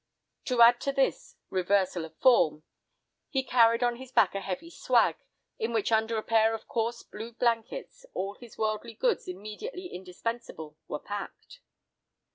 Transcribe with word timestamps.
To 0.45 0.63
add 0.63 0.81
to 0.81 0.93
his 0.93 1.35
"reversal 1.51 2.05
of 2.05 2.17
form," 2.17 2.63
he 3.29 3.43
carried 3.43 3.83
on 3.83 3.97
his 3.97 4.11
back 4.11 4.33
a 4.33 4.41
heavy 4.41 4.71
"swag," 4.71 5.15
in 5.59 5.73
which 5.73 5.91
under 5.91 6.17
a 6.17 6.23
pair 6.23 6.55
of 6.55 6.67
coarse 6.67 7.03
blue 7.03 7.33
blankets, 7.33 8.03
all 8.15 8.33
his 8.33 8.57
worldly 8.57 8.95
goods 8.95 9.27
immediately 9.27 9.85
indispensable 9.93 10.75
were 10.87 10.97
packed. 10.97 11.59